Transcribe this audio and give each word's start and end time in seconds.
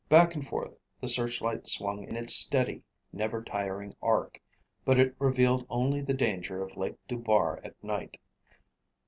Back 0.09 0.33
and 0.33 0.43
forth 0.43 0.73
the 0.99 1.07
searchlight 1.07 1.67
swung 1.67 2.03
in 2.05 2.15
its 2.15 2.33
steady, 2.33 2.81
never 3.13 3.43
tiring 3.43 3.95
arc, 4.01 4.41
but 4.83 4.99
it 4.99 5.13
revealed 5.19 5.67
only 5.69 6.01
the 6.01 6.15
danger 6.15 6.63
of 6.63 6.75
Lake 6.75 6.97
Dubar 7.07 7.61
at 7.63 7.75
night. 7.83 8.19